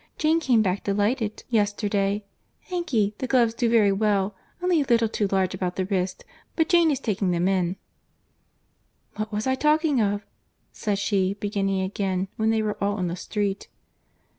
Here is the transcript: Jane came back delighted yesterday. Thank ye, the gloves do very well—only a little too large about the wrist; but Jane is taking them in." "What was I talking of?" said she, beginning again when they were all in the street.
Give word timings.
Jane 0.17 0.39
came 0.39 0.63
back 0.63 0.83
delighted 0.83 1.43
yesterday. 1.47 2.23
Thank 2.67 2.91
ye, 2.91 3.13
the 3.19 3.27
gloves 3.27 3.53
do 3.53 3.69
very 3.69 3.91
well—only 3.91 4.81
a 4.81 4.85
little 4.85 5.07
too 5.07 5.27
large 5.31 5.53
about 5.53 5.75
the 5.75 5.85
wrist; 5.85 6.25
but 6.55 6.67
Jane 6.69 6.89
is 6.89 6.99
taking 6.99 7.29
them 7.29 7.47
in." 7.47 7.75
"What 9.17 9.31
was 9.31 9.45
I 9.45 9.53
talking 9.53 10.01
of?" 10.01 10.25
said 10.71 10.97
she, 10.97 11.35
beginning 11.35 11.81
again 11.83 12.29
when 12.35 12.49
they 12.49 12.63
were 12.63 12.83
all 12.83 12.97
in 12.97 13.09
the 13.09 13.15
street. 13.15 13.67